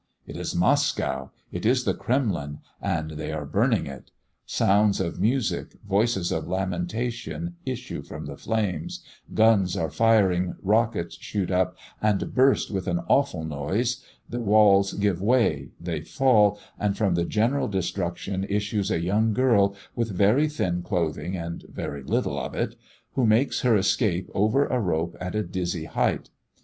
[0.25, 1.29] It is Moscow!
[1.51, 4.09] it is the Kremlin, and they are burning it!
[4.47, 11.51] Sounds of music, voices of lamentation, issue from the flames, guns are firing, rockets shoot
[11.51, 17.13] up and burst with an awful noise, the walls give way they fall, and from
[17.13, 22.55] the general destruction issues a young girl, with very thin clothing and very little of
[22.55, 22.75] it,
[23.13, 26.31] who makes her escape over a rope at a dizzy height.